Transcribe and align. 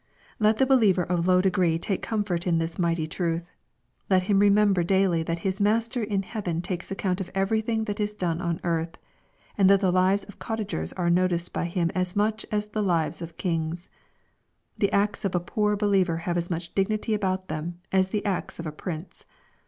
Let 0.39 0.57
the 0.57 0.65
believer 0.65 1.03
of 1.03 1.27
low 1.27 1.41
degree 1.41 1.77
take 1.77 2.01
comfort 2.01 2.47
in 2.47 2.57
this 2.57 2.79
mighty 2.79 3.05
truth. 3.05 3.43
Let 4.09 4.23
him 4.23 4.39
remember 4.39 4.81
daily 4.81 5.21
that 5.21 5.37
his 5.45 5.61
Master 5.61 6.01
in 6.01 6.23
heaven 6.23 6.59
takes 6.63 6.89
account 6.89 7.21
of 7.21 7.29
every 7.35 7.61
thing 7.61 7.83
that 7.83 7.99
is 7.99 8.15
done 8.15 8.41
on 8.41 8.59
earth, 8.63 8.97
and 9.59 9.69
that 9.69 9.79
the 9.79 9.91
lives 9.91 10.23
of 10.23 10.39
cottagers 10.39 10.91
are 10.93 11.11
noticed 11.11 11.53
by 11.53 11.65
Him 11.65 11.91
as 11.93 12.15
much 12.15 12.47
as 12.51 12.65
the 12.65 12.81
lives 12.81 13.21
of 13.21 13.37
kings. 13.37 13.89
The 14.75 14.91
acts 14.91 15.23
of 15.23 15.35
a 15.35 15.39
poor 15.39 15.75
believer 15.75 16.17
have 16.25 16.35
as 16.35 16.49
much 16.49 16.73
dignity 16.73 17.13
about 17.13 17.47
them 17.47 17.79
as 17.91 18.07
the 18.07 18.25
acts 18.25 18.57
of 18.57 18.65
a 18.65 18.71
prince. 18.71 19.23